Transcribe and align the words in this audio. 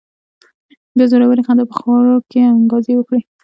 بيا 0.95 1.05
زورورې 1.11 1.45
خندا 1.47 1.63
په 1.69 1.75
خوړ 1.79 2.05
کې 2.31 2.39
انګازې 2.53 2.93
وکړې. 2.97 3.21